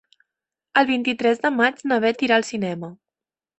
[0.81, 2.93] El vint-i-tres de maig na Beth irà al cinema.